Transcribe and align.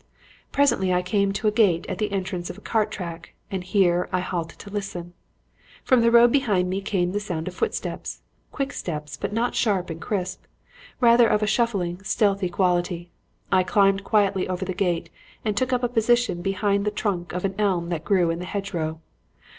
"Presently 0.51 0.91
I 0.91 1.03
came 1.03 1.31
to 1.33 1.47
a 1.47 1.51
gate 1.51 1.85
at 1.87 1.99
the 1.99 2.11
entrance 2.11 2.49
of 2.49 2.57
a 2.57 2.61
cart 2.61 2.89
track 2.89 3.35
and 3.51 3.63
here 3.63 4.09
I 4.11 4.19
halted 4.19 4.57
to 4.57 4.71
listen. 4.71 5.13
From 5.83 6.01
the 6.01 6.09
road 6.09 6.31
behind 6.31 6.71
me 6.71 6.81
came 6.81 7.11
the 7.11 7.19
sound 7.19 7.47
of 7.47 7.53
footsteps; 7.53 8.23
quick 8.51 8.73
steps 8.73 9.15
but 9.15 9.31
not 9.31 9.53
sharp 9.53 9.91
and 9.91 10.01
crisp; 10.01 10.41
rather 10.99 11.27
of 11.27 11.43
a 11.43 11.45
shuffling, 11.45 12.01
stealthy 12.01 12.49
quality. 12.49 13.11
I 13.51 13.61
climbed 13.61 14.03
quietly 14.03 14.47
over 14.49 14.65
the 14.65 14.73
gate 14.73 15.11
and 15.45 15.55
took 15.55 15.71
up 15.71 15.83
a 15.83 15.87
position 15.87 16.41
behind 16.41 16.83
the 16.83 16.89
trunk 16.89 17.31
of 17.31 17.45
an 17.45 17.53
elm 17.59 17.89
that 17.89 18.03
grew 18.03 18.31
in 18.31 18.39
the 18.39 18.45
hedgerow. 18.45 19.01